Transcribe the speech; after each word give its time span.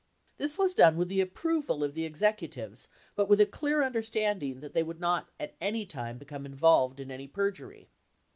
This 0.39 0.57
was 0.57 0.73
done 0.73 0.97
with 0.97 1.09
the 1.09 1.21
approval 1.21 1.83
of 1.83 1.93
the 1.93 2.05
executives 2.05 2.87
but 3.15 3.29
with 3.29 3.39
a 3.39 3.45
clear 3.45 3.83
understanding 3.83 4.59
that 4.61 4.73
they 4.73 4.81
would 4.81 4.99
not 4.99 5.29
at 5.39 5.53
any 5.61 5.85
time 5.85 6.17
become 6.17 6.43
involved 6.43 6.99
in 6.99 7.11
any 7.11 7.27
perjury. 7.27 7.87